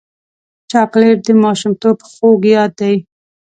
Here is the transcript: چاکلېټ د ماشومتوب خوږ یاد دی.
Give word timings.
چاکلېټ 0.71 1.17
د 1.25 1.29
ماشومتوب 1.43 1.97
خوږ 2.11 2.41
یاد 2.53 2.71
دی. 2.79 2.95